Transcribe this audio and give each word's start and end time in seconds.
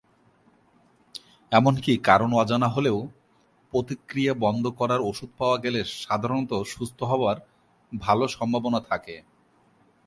এমনকি 1.51 1.91
কারণ 1.99 2.29
অজানা 2.33 2.67
হলেও, 2.67 2.97
প্রতিক্রিয়া 3.73 4.33
বন্ধ 4.35 4.63
করার 4.79 5.01
ওষুধ 5.01 5.29
পাওয়া 5.37 5.57
গেলে 5.57 5.79
সাধারণতঃ 6.01 6.59
সুস্থ 6.65 6.99
হবার 7.03 7.37
ভাল 7.91 8.19
সম্ভাবনা 8.27 8.79
থাকে। 8.89 9.15